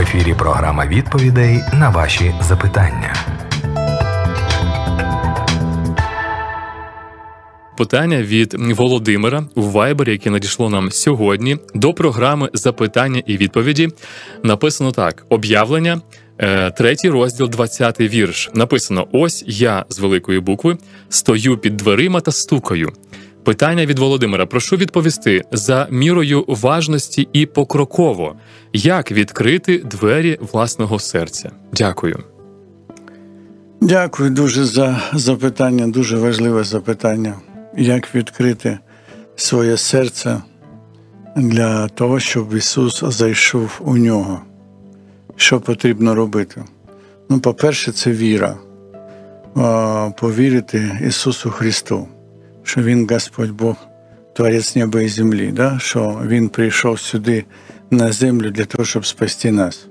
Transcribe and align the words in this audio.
ефірі 0.00 0.34
програма 0.34 0.86
відповідей 0.86 1.60
на 1.72 1.90
ваші 1.90 2.34
запитання. 2.40 3.14
Питання 7.76 8.22
від 8.22 8.54
Володимира 8.54 9.44
у 9.54 9.62
Вайбері, 9.62 10.12
яке 10.12 10.30
надійшло 10.30 10.70
нам 10.70 10.90
сьогодні, 10.90 11.56
до 11.74 11.94
програми 11.94 12.50
запитання 12.52 13.22
і 13.26 13.36
відповіді. 13.36 13.88
Написано 14.42 14.92
так: 14.92 15.26
об'явлення, 15.28 16.00
е, 16.38 16.70
третій 16.70 17.10
розділ, 17.10 17.48
20 17.48 18.00
вірш. 18.00 18.50
Написано: 18.54 19.06
Ось 19.12 19.44
я 19.46 19.84
з 19.88 19.98
великої 19.98 20.40
букви 20.40 20.78
стою 21.08 21.58
під 21.58 21.76
дверима 21.76 22.20
та 22.20 22.32
стукаю. 22.32 22.92
Питання 23.44 23.86
від 23.86 23.98
Володимира. 23.98 24.46
Прошу 24.46 24.76
відповісти 24.76 25.44
за 25.52 25.88
мірою 25.90 26.44
важності 26.48 27.28
і 27.32 27.46
покроково, 27.46 28.34
як 28.72 29.12
відкрити 29.12 29.78
двері 29.78 30.38
власного 30.52 30.98
серця. 30.98 31.50
Дякую. 31.72 32.24
Дякую 33.80 34.30
дуже 34.30 34.64
за 34.64 35.02
запитання. 35.12 35.86
Дуже 35.86 36.16
важливе 36.16 36.64
запитання. 36.64 37.34
Як 37.76 38.14
відкрити 38.14 38.78
своє 39.36 39.76
серце 39.76 40.42
для 41.36 41.88
того, 41.88 42.20
щоб 42.20 42.54
Ісус 42.54 43.04
зайшов 43.04 43.80
у 43.84 43.96
нього? 43.96 44.40
Що 45.36 45.60
потрібно 45.60 46.14
робити? 46.14 46.64
Ну, 47.28 47.40
по-перше, 47.40 47.92
це 47.92 48.10
віра. 48.12 48.56
Повірити 50.16 51.00
Ісусу 51.06 51.50
Христу 51.50 52.08
що 52.70 52.82
Він 52.82 53.08
Господь 53.10 53.50
Бог, 53.50 53.76
Творець 54.32 54.76
неба 54.76 55.02
і 55.02 55.08
землі, 55.08 55.52
да? 55.52 55.78
що 55.78 56.22
Він 56.26 56.48
прийшов 56.48 57.00
сюди 57.00 57.44
на 57.90 58.12
землю 58.12 58.50
для 58.50 58.64
того, 58.64 58.84
щоб 58.84 59.06
спасти 59.06 59.52
нас. 59.52 59.86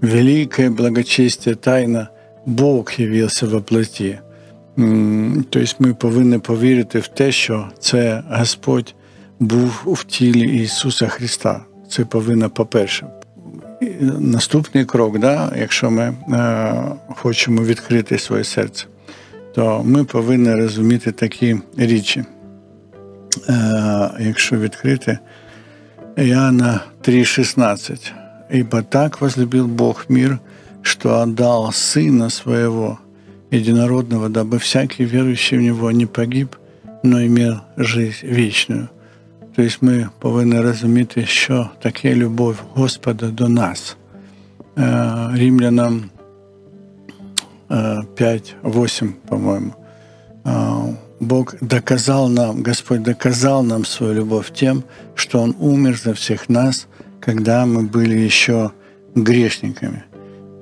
Великое 0.00 0.70
благочестие 0.70 1.54
тайна 1.54 2.08
Бог 2.46 2.92
явився 2.96 3.46
в 3.46 3.62
плоті. 3.62 4.18
Тобто 5.50 5.74
ми 5.78 5.94
повинні 5.94 6.38
повірити 6.38 6.98
в 6.98 7.08
те, 7.08 7.32
що 7.32 7.68
це 7.78 8.22
Господь 8.30 8.94
був 9.40 9.82
в 9.86 10.04
тілі 10.04 10.62
Ісуса 10.62 11.08
Христа. 11.08 11.64
Це 11.88 12.04
повинно, 12.04 12.50
по-перше. 12.50 13.06
Наступний 14.18 14.84
крок, 14.84 15.18
да, 15.18 15.52
якщо 15.58 15.90
ми 15.90 16.02
е, 16.02 16.74
хочемо 17.08 17.62
відкрити 17.62 18.18
своє 18.18 18.44
серце, 18.44 18.86
то 19.54 19.82
ми 19.84 20.04
повинні 20.04 20.54
розуміти 20.54 21.12
такі 21.12 21.56
річі. 21.76 22.24
Якщо 24.20 24.56
відкрити 24.56 25.18
Іоанна 26.16 26.80
3,16. 27.02 28.12
«Ибо 28.54 28.82
так 28.82 29.20
возлюбил 29.20 29.66
Бог 29.66 30.04
мир, 30.08 30.38
что 30.82 31.22
отдал 31.22 31.72
Сына 31.72 32.28
Своего, 32.28 32.98
единородного, 33.50 34.28
дабы 34.28 34.58
всякий 34.58 35.06
верующий 35.06 35.58
в 35.58 35.62
Него 35.62 35.90
не 35.90 36.06
погиб, 36.06 36.56
но 37.02 37.22
имел 37.22 37.60
жизнь 37.76 38.26
вечную». 38.26 38.88
Тобто 39.56 39.76
ми 39.80 40.08
повинні 40.18 40.60
розуміти, 40.60 41.26
що 41.26 41.70
таке 41.82 42.14
любов 42.14 42.62
Господа 42.74 43.26
до 43.26 43.48
нас. 43.48 43.96
Рімлянам 45.32 46.04
5, 47.72 48.56
8, 48.62 49.12
по-моему. 49.28 49.74
А, 50.44 50.94
Бог 51.20 51.54
доказал 51.60 52.28
нам, 52.28 52.62
Господь 52.62 53.02
доказал 53.02 53.62
нам 53.62 53.84
свою 53.84 54.14
любовь 54.14 54.52
тем, 54.52 54.84
что 55.14 55.40
Он 55.40 55.56
умер 55.58 55.98
за 55.98 56.12
всех 56.14 56.48
нас, 56.48 56.86
когда 57.20 57.64
мы 57.64 57.82
были 57.82 58.18
еще 58.18 58.72
грешниками. 59.14 60.04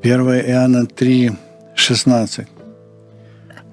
1 0.02 0.20
Иоанна 0.20 0.86
3, 0.86 1.32
16. 1.74 2.46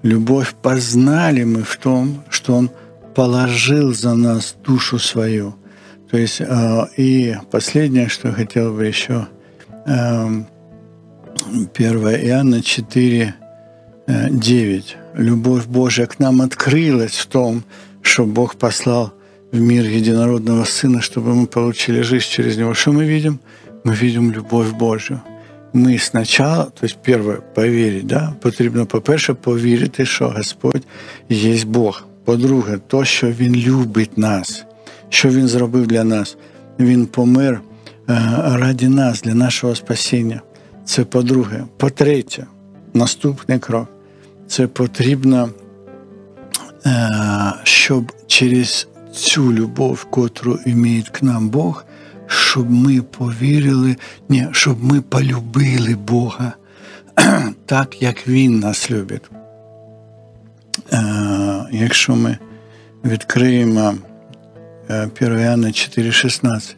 Любовь 0.04 0.56
познали 0.62 1.44
мы 1.44 1.64
в 1.64 1.78
том, 1.78 2.24
что 2.30 2.56
Он 2.56 2.72
положил 3.14 3.94
за 3.94 4.16
нас 4.16 4.56
душу 4.64 4.98
свою. 4.98 5.56
То 6.10 6.18
есть, 6.18 6.42
а, 6.42 6.90
и 6.98 7.36
последнее, 7.52 8.08
что 8.08 8.32
хотел 8.32 8.74
бы 8.74 8.86
еще 8.86 9.28
эм, 9.86 10.48
1 11.75 12.27
Иоанна 12.27 12.63
4, 12.63 13.35
9. 14.07 14.97
Любовь 15.15 15.67
Божья 15.67 16.07
к 16.07 16.19
нам 16.19 16.41
открылась 16.41 17.17
в 17.17 17.27
том, 17.27 17.63
что 18.03 18.25
Бог 18.25 18.57
послал 18.57 19.13
в 19.53 19.61
мир 19.61 19.85
единородного 19.85 20.65
Сына, 20.65 21.01
чтобы 21.01 21.35
мы 21.35 21.47
получили 21.47 22.03
жизнь 22.03 22.27
через 22.29 22.57
Него. 22.57 22.75
Что 22.75 22.93
мы 22.93 23.05
видим? 23.05 23.39
Мы 23.85 23.95
видим 23.95 24.33
любовь 24.33 24.73
Божью. 24.73 25.21
Ми 25.73 25.99
спочатку, 25.99 26.73
тобто 26.81 26.97
перше, 27.05 27.43
повірити, 27.55 28.07
да? 28.07 28.35
потрібно, 28.41 28.87
по-перше, 28.87 29.35
повірити, 29.35 30.07
що 30.07 30.29
Господь 30.29 30.87
є 31.29 31.65
Бог. 31.65 32.05
По-друге, 32.25 32.79
то, 32.87 33.05
що 33.05 33.31
Він 33.31 33.57
любить 33.57 34.19
нас, 34.19 34.65
що 35.09 35.29
Він 35.29 35.49
зробив 35.49 35.87
для 35.87 36.05
нас. 36.05 36.37
Він 36.79 37.07
помер 37.07 37.61
раді 38.45 38.89
нас, 38.89 39.23
для 39.23 39.35
нашого 39.35 39.75
спасіння. 39.75 40.41
Це 40.88 41.04
по-друге. 41.04 41.64
По-третє, 41.78 42.46
наступний 42.94 43.60
крок 43.60 43.88
це 44.48 44.68
потрібно, 44.68 45.50
е, 46.86 47.10
щоб 47.64 48.12
через 48.28 48.88
цю 49.14 49.54
любов, 49.54 50.04
котру 50.04 50.60
іміє 50.66 51.04
к 51.12 51.26
нам 51.26 51.50
Бог, 51.50 51.86
щоб 52.28 52.72
ми 52.72 53.02
повірили, 53.02 53.96
ні, 54.30 54.48
щоб 54.52 54.84
ми 54.84 55.02
полюбили 55.02 55.96
Бога 55.96 56.54
так, 57.66 58.02
як 58.02 58.28
Він 58.28 58.60
нас 58.60 58.92
любить. 58.92 59.32
Е, 60.94 61.68
якщо 61.72 62.16
ми 62.16 62.38
відкриємо 63.06 63.96
1 64.90 65.10
Іоанна 65.22 65.68
4,16, 65.68 66.76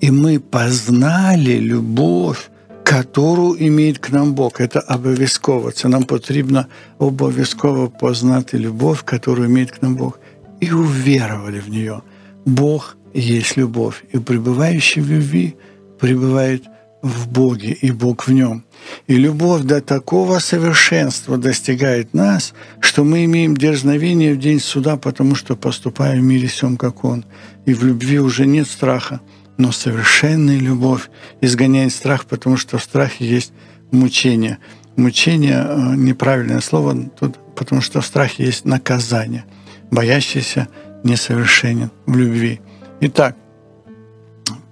і 0.00 0.10
ми 0.10 0.38
познали 0.38 1.60
любов 1.60 2.48
котору 2.88 3.54
имеет 3.58 3.98
к 3.98 4.12
нам 4.12 4.32
Бог. 4.34 4.60
Это 4.60 4.82
обов'язково. 4.88 5.72
Це 5.72 5.88
нам 5.88 6.02
потрібно 6.02 6.66
обов'язково 6.98 7.88
познати 7.88 8.58
любов, 8.58 9.04
яку 9.12 9.44
имеет 9.44 9.70
к 9.70 9.78
нам 9.82 9.96
Бог, 9.96 10.18
и 10.62 10.72
уверовали 10.72 11.60
в 11.60 11.70
нее. 11.70 12.00
Бог 12.46 12.96
есть 13.14 13.58
любовь, 13.58 14.04
и 14.14 14.18
пребывающий 14.18 15.02
в 15.02 15.10
любви 15.10 15.54
пребывает 16.00 16.62
в 17.02 17.28
Боге, 17.28 17.76
и 17.84 17.92
Бог 17.92 18.28
в 18.28 18.32
нем. 18.32 18.62
И 19.06 19.16
любовь 19.16 19.62
до 19.62 19.80
такого 19.80 20.38
совершенства 20.38 21.36
достигает 21.36 22.14
нас, 22.14 22.54
что 22.80 23.04
мы 23.04 23.24
имеем 23.24 23.56
дерзновение 23.56 24.32
в 24.32 24.38
день 24.38 24.60
суда, 24.60 24.96
потому 24.96 25.34
что 25.34 25.56
поступаем 25.56 26.20
в 26.20 26.24
мире 26.24 26.46
всем, 26.46 26.76
как 26.76 27.04
Он. 27.04 27.24
И 27.66 27.74
в 27.74 27.84
любви 27.84 28.18
уже 28.18 28.46
нет 28.46 28.66
страха, 28.66 29.20
но 29.57 29.71
совершенная 29.71 30.57
любовь 30.57 31.09
изгоняет 31.41 31.93
страх, 31.93 32.25
потому 32.25 32.57
что 32.57 32.77
в 32.77 32.83
страхе 32.83 33.25
есть 33.25 33.53
мучение. 33.91 34.57
Мучение 34.95 35.65
э, – 35.67 35.95
неправильное 35.95 36.59
слово 36.61 36.95
тут, 37.19 37.37
потому 37.55 37.81
что 37.81 38.01
в 38.01 38.05
страхе 38.05 38.43
есть 38.43 38.65
наказание. 38.65 39.45
Боящийся 39.91 40.67
несовершенен 41.03 41.89
в 42.05 42.15
любви. 42.15 42.59
Итак, 43.01 43.35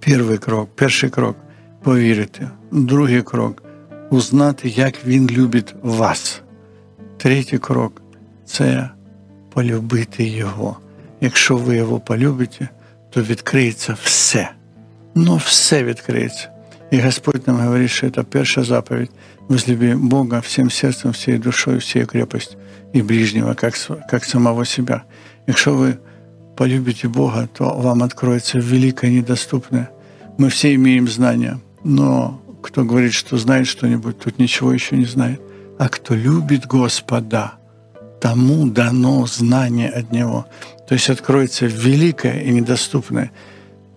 перший 0.00 0.38
крок, 0.38 0.70
перший 0.74 1.10
крок 1.10 1.36
повірити. 1.82 2.48
Другий 2.70 3.22
крок 3.22 3.62
узнати, 4.10 4.68
як 4.68 5.06
він 5.06 5.30
любить 5.30 5.74
вас. 5.82 6.42
Третій 7.16 7.58
крок 7.58 8.02
це 8.44 8.90
полюбити 9.54 10.24
Його. 10.24 10.76
Якщо 11.20 11.56
ви 11.56 11.76
його 11.76 12.00
полюбите, 12.00 12.68
то 13.10 13.22
відкриється 13.22 13.96
все 14.02 14.50
но 15.14 15.36
все 15.36 15.84
відкриється. 15.84 16.48
І 16.90 17.00
Господь 17.00 17.42
нам 17.46 17.56
говорить, 17.56 17.90
що 17.90 18.10
це 18.10 18.22
перша 18.22 18.62
заповідь 18.64 19.10
возлюби 19.48 19.94
Бога 19.96 20.38
всім 20.38 20.70
серцем, 20.70 21.10
всією 21.10 21.42
душою, 21.42 21.78
всією 21.78 22.06
крепостью 22.06 22.58
і 22.92 23.02
ближнего, 23.02 23.54
как, 23.54 23.74
как 24.10 24.24
самого 24.24 24.64
себя. 24.64 25.02
Якщо 25.46 25.74
ви 25.74 25.94
полюбите 26.56 27.08
Бога, 27.08 27.48
то 27.52 27.64
вам 27.64 28.02
откроется 28.02 28.58
великое 28.58 29.10
недоступное. 29.10 29.88
Мы 30.38 30.48
все 30.48 30.74
имеем 30.74 31.08
знания, 31.08 31.58
но 31.84 32.40
кто 32.62 32.84
говорит, 32.84 33.12
что 33.12 33.38
знает 33.38 33.66
что-нибудь, 33.66 34.18
тут 34.18 34.38
ничего 34.38 34.72
еще 34.72 34.96
не 34.96 35.06
знает. 35.06 35.40
А 35.78 35.88
кто 35.88 36.14
любит 36.14 36.66
Господа, 36.66 37.52
тому 38.20 38.66
дано 38.66 39.26
знание 39.26 39.88
от 39.88 40.12
Него. 40.12 40.46
То 40.88 40.94
есть 40.94 41.10
откроется 41.10 41.66
великое 41.66 42.42
и 42.44 42.50
недоступное. 42.52 43.30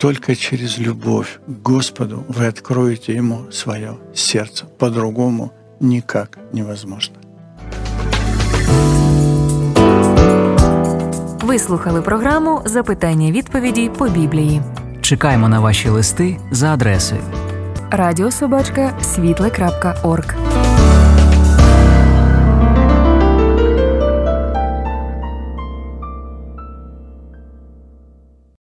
Только 0.01 0.35
через 0.35 0.79
любовь 0.79 1.41
к 1.47 1.71
Господу 1.71 2.25
вы 2.29 2.47
откроете 2.47 3.15
Ему 3.15 3.51
свое 3.51 3.99
сердце. 4.15 4.65
По-другому 4.79 5.51
никак 5.81 6.39
невозможно. 6.53 7.17
Ви 11.43 11.59
слухали 11.59 12.03
програму 12.03 12.63
Запитання 12.65 13.33
відповіді 13.33 13.91
по 13.99 14.09
Біблії. 14.09 14.63
Чекаємо 15.01 15.49
на 15.49 15.61
ваші 15.61 15.89
листи 15.89 16.37
за 16.51 16.75
адресою 16.75 17.23
радіособачка 17.91 18.99
світле.орг. 19.03 20.50